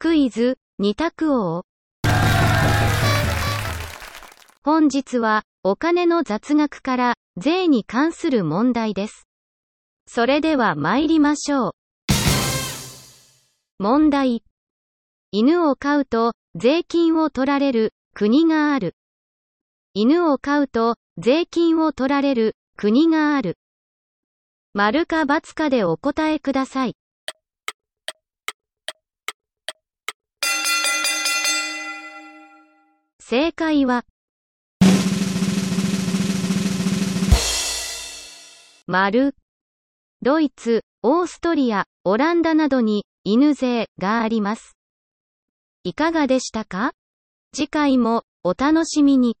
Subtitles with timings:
[0.00, 1.64] クイズ、二択王。
[4.62, 9.26] 本日は、お金の雑学から、税に関する問題です。
[10.06, 11.72] それでは参りましょう。
[13.80, 14.44] 問題。
[15.32, 18.94] 犬を飼うと、税金を取られる、国がある。
[19.94, 23.58] 犬を飼うと、税金を取られる、国がある。
[24.74, 26.94] 丸か×かでお答えください。
[33.30, 34.06] 正解は、
[38.86, 39.34] 丸。
[40.22, 44.78] ドイツ、オーストリア、オランダなどに犬税があります。
[45.84, 46.92] いかがでしたか？
[47.54, 49.36] 次回もお楽しみに。